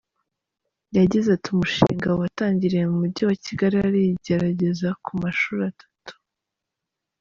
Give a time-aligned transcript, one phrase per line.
[0.97, 6.13] Yagize ati “Umushinga watangiriye mu mujyi wa Kigali ari igerageza ku mashuri atatu.